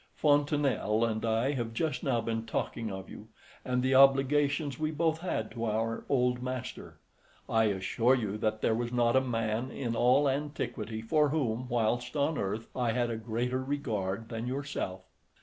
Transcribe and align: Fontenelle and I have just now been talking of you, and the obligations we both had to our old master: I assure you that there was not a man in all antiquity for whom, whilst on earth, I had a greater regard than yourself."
Fontenelle 0.15 1.05
and 1.05 1.23
I 1.23 1.51
have 1.51 1.75
just 1.75 2.01
now 2.01 2.21
been 2.21 2.47
talking 2.47 2.89
of 2.91 3.07
you, 3.07 3.27
and 3.63 3.83
the 3.83 3.93
obligations 3.93 4.79
we 4.79 4.89
both 4.89 5.19
had 5.19 5.51
to 5.51 5.65
our 5.65 6.05
old 6.09 6.41
master: 6.41 6.97
I 7.47 7.65
assure 7.65 8.15
you 8.15 8.35
that 8.39 8.61
there 8.63 8.73
was 8.73 8.91
not 8.91 9.15
a 9.15 9.21
man 9.21 9.69
in 9.69 9.95
all 9.95 10.27
antiquity 10.27 11.03
for 11.03 11.29
whom, 11.29 11.67
whilst 11.69 12.17
on 12.17 12.39
earth, 12.39 12.67
I 12.75 12.93
had 12.93 13.11
a 13.11 13.15
greater 13.15 13.63
regard 13.63 14.29
than 14.29 14.47
yourself." 14.47 15.01